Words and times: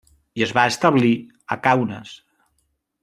I 0.39 0.45
es 0.45 0.53
van 0.57 0.71
establir 0.71 1.11
a 1.57 1.59
Kaunas. 1.67 2.15